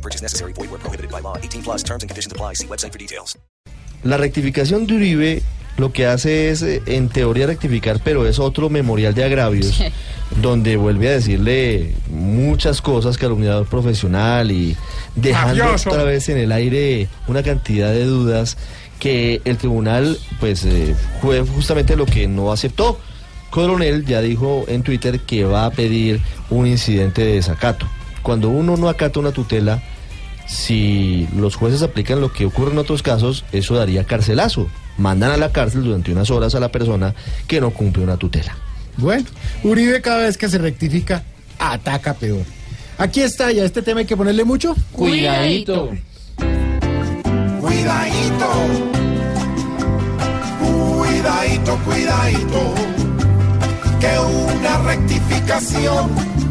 [0.00, 0.54] No purchase necessary.
[0.54, 1.36] Void where prohibited by law.
[1.36, 2.54] 18 plus terms and conditions apply.
[2.54, 3.36] See website for details.
[4.02, 5.42] La rectificación de Uribe
[5.76, 9.82] lo que hace es, eh, en teoría, rectificar, pero es otro memorial de agravios,
[10.42, 14.76] donde vuelve a decirle muchas cosas, calumniador profesional y
[15.16, 15.90] dejando Mafioso.
[15.90, 18.56] otra vez en el aire una cantidad de dudas
[18.98, 22.98] que el tribunal, pues, eh, fue justamente lo que no aceptó.
[23.50, 27.86] Coronel ya dijo en Twitter que va a pedir un incidente de desacato.
[28.22, 29.82] Cuando uno no acata una tutela,
[30.46, 34.68] si los jueces aplican lo que ocurre en otros casos, eso daría carcelazo.
[34.98, 37.14] Mandan a la cárcel durante unas horas a la persona
[37.46, 38.56] que no cumple una tutela.
[38.96, 39.24] Bueno,
[39.62, 41.22] Uribe cada vez que se rectifica,
[41.58, 42.44] ataca peor.
[42.98, 44.74] Aquí está, ya este tema hay que ponerle mucho.
[44.92, 45.90] Cuidadito.
[47.60, 48.50] Cuidadito,
[50.60, 52.74] cuidadito, cuidadito,
[54.00, 56.49] que una rectificación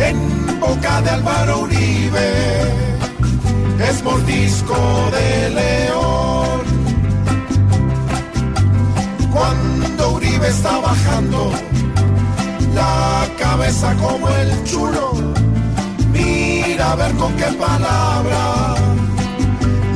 [0.00, 2.30] en boca de Álvaro Uribe
[3.88, 4.76] es mordisco
[5.12, 6.60] de león.
[9.32, 11.50] Cuando Uribe está bajando
[12.74, 15.12] la cabeza como el chulo,
[16.12, 18.74] mira a ver con qué palabra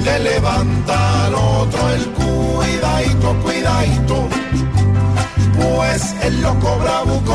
[0.04, 4.28] le levanta al otro el cuidadito, cuidadito,
[5.56, 7.33] pues el loco bravucón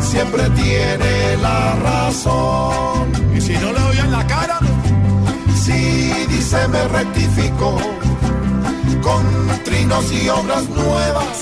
[0.00, 3.12] siempre tiene la razón.
[3.36, 4.58] Y si no le doy en la cara,
[5.62, 7.76] si dice me rectifico
[9.02, 9.22] con
[9.64, 11.38] trinos y obras nuevas,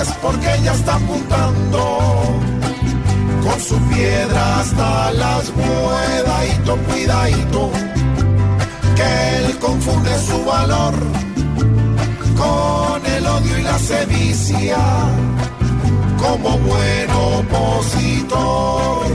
[0.00, 2.40] es porque ella está apuntando
[3.42, 7.70] con su piedra hasta las cuidadito, cuidadito,
[8.96, 10.94] que él confunde su valor
[12.36, 14.78] con el odio y la sevicia,
[16.24, 19.06] como buen opositor.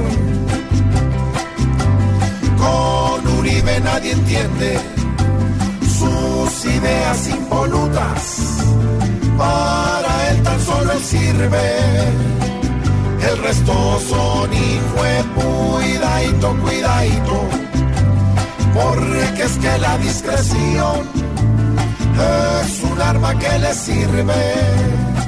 [2.57, 4.79] Con Uribe nadie entiende
[5.99, 8.21] sus ideas impolutas,
[9.37, 11.67] para él tan solo él sirve
[13.29, 13.73] el resto
[14.09, 15.05] son hijo
[15.35, 17.37] cuidadito, cuidadito,
[18.73, 20.97] porque es que la discreción
[22.63, 25.18] es un arma que le sirve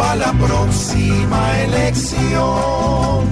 [0.00, 3.26] para la próxima elección,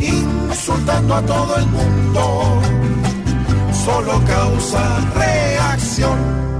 [0.00, 2.62] insultando a todo el mundo,
[3.84, 4.82] solo causa
[5.16, 6.51] reacción.